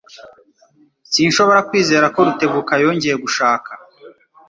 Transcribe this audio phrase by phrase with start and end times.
[1.11, 3.69] Sinshobora kwizera ko Rutebuka yongeye gushaka.